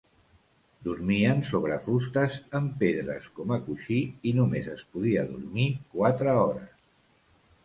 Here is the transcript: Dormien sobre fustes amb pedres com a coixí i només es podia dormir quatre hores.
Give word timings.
Dormien 0.85 1.43
sobre 1.49 1.77
fustes 1.87 2.37
amb 2.59 2.73
pedres 2.85 3.27
com 3.41 3.53
a 3.57 3.61
coixí 3.69 3.99
i 4.31 4.35
només 4.39 4.71
es 4.73 4.83
podia 4.97 5.27
dormir 5.35 5.69
quatre 5.95 6.35
hores. 6.43 6.75